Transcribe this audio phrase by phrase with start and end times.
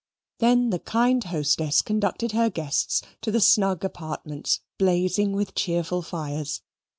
[0.39, 6.63] Then the kind hostess conducted her guests to the snug apartments blazing with cheerful fires.